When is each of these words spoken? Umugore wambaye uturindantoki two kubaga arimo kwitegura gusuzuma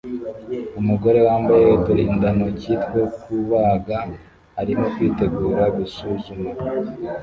Umugore 0.79 1.19
wambaye 1.27 1.65
uturindantoki 1.77 2.71
two 2.85 3.03
kubaga 3.19 3.99
arimo 4.61 4.85
kwitegura 4.93 5.63
gusuzuma 5.77 6.49